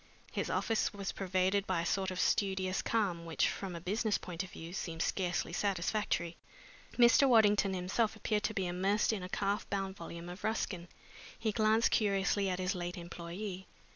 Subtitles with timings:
[0.31, 4.41] His office was pervaded by a sort of studious calm which, from a business point
[4.41, 6.37] of view, seemed scarcely satisfactory.
[6.93, 7.29] Mr.
[7.29, 10.87] Waddington himself appeared to be immersed in a calf bound volume of Ruskin.
[11.37, 13.67] He glanced curiously at his late employee.